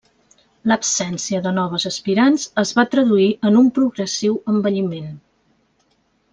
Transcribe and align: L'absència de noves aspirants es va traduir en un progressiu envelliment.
L'absència 0.69 1.41
de 1.47 1.51
noves 1.57 1.85
aspirants 1.91 2.47
es 2.63 2.73
va 2.79 2.87
traduir 2.95 3.29
en 3.51 3.61
un 3.63 3.71
progressiu 3.79 4.41
envelliment. 4.57 5.17